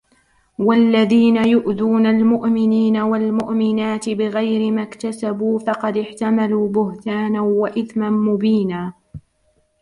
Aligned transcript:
والذين 0.59 1.35
يؤذون 1.47 2.05
المؤمنين 2.05 2.97
والمؤمنات 2.97 4.09
بغير 4.09 4.71
ما 4.71 4.83
اكتسبوا 4.83 5.59
فقد 5.59 5.97
احتملوا 5.97 6.69
بهتانا 6.69 7.41
وإثما 7.41 8.09
مبينا 8.09 8.93